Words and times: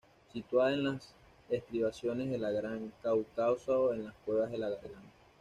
Situada 0.33 0.73
en 0.73 0.83
las 0.83 1.13
estribaciones 1.47 2.31
de 2.31 2.39
la 2.39 2.49
Gran 2.49 2.91
Cáucaso, 3.03 3.93
en 3.93 4.05
las 4.05 4.15
cuevas 4.25 4.49
de 4.49 4.57
la 4.57 4.69
garganta. 4.69 5.11